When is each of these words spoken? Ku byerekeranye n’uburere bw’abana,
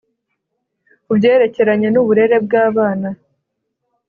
Ku 1.05 1.11
byerekeranye 1.17 1.87
n’uburere 1.91 2.37
bw’abana, 2.45 3.09